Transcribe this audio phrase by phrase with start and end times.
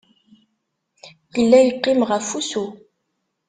[1.35, 2.65] Yella yeqqim ɣef usu.